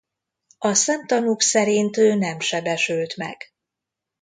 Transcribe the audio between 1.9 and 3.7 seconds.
ő nem sebesült meg.